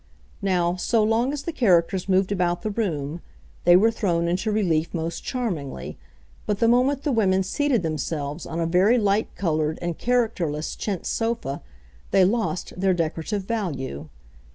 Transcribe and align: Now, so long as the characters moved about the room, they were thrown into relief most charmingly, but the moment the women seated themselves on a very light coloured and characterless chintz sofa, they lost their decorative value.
Now, 0.41 0.77
so 0.77 1.03
long 1.03 1.31
as 1.31 1.43
the 1.43 1.51
characters 1.51 2.09
moved 2.09 2.31
about 2.31 2.63
the 2.63 2.71
room, 2.71 3.21
they 3.65 3.75
were 3.75 3.91
thrown 3.91 4.27
into 4.27 4.51
relief 4.51 4.95
most 4.95 5.23
charmingly, 5.23 5.95
but 6.47 6.57
the 6.57 6.67
moment 6.67 7.03
the 7.03 7.11
women 7.11 7.43
seated 7.43 7.83
themselves 7.83 8.47
on 8.47 8.59
a 8.59 8.65
very 8.65 8.97
light 8.97 9.35
coloured 9.35 9.77
and 9.79 9.99
characterless 9.99 10.75
chintz 10.75 11.07
sofa, 11.07 11.61
they 12.09 12.25
lost 12.25 12.73
their 12.75 12.95
decorative 12.95 13.43
value. 13.43 14.09